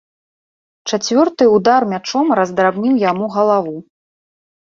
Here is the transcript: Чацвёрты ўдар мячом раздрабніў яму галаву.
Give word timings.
Чацвёрты 0.89 1.43
ўдар 1.55 1.81
мячом 1.91 2.25
раздрабніў 2.41 2.95
яму 3.11 3.25
галаву. 3.35 3.77